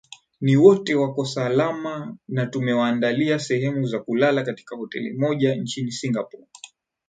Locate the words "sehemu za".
3.39-3.99